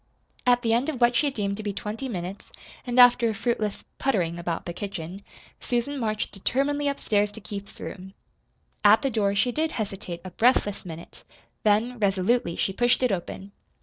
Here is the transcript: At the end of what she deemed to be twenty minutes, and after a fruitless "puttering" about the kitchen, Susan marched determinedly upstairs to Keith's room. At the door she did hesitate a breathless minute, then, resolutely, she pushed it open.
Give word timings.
At 0.47 0.63
the 0.63 0.73
end 0.73 0.89
of 0.89 0.99
what 0.99 1.15
she 1.15 1.29
deemed 1.29 1.57
to 1.57 1.61
be 1.61 1.73
twenty 1.73 2.09
minutes, 2.09 2.45
and 2.87 2.99
after 2.99 3.29
a 3.29 3.35
fruitless 3.35 3.83
"puttering" 3.99 4.39
about 4.39 4.65
the 4.65 4.73
kitchen, 4.73 5.21
Susan 5.59 5.99
marched 5.99 6.31
determinedly 6.31 6.87
upstairs 6.87 7.31
to 7.33 7.39
Keith's 7.39 7.79
room. 7.79 8.15
At 8.83 9.03
the 9.03 9.11
door 9.11 9.35
she 9.35 9.51
did 9.51 9.73
hesitate 9.73 10.21
a 10.25 10.31
breathless 10.31 10.87
minute, 10.87 11.23
then, 11.61 11.99
resolutely, 11.99 12.55
she 12.55 12.73
pushed 12.73 13.03
it 13.03 13.11
open. 13.11 13.51